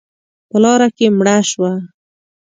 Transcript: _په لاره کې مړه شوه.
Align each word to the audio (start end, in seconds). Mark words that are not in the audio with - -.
_په 0.49 0.57
لاره 0.63 0.87
کې 0.97 1.07
مړه 1.17 1.35
شوه. 1.49 1.71